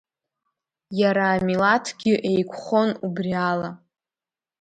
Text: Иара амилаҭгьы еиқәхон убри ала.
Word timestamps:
Иара 0.99 1.25
амилаҭгьы 1.35 2.13
еиқәхон 2.29 2.89
убри 3.07 3.33
ала. 3.49 3.69